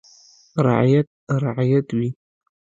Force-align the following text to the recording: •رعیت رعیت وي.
•رعیت 0.65 1.07
رعیت 1.43 1.87
وي. 1.97 2.09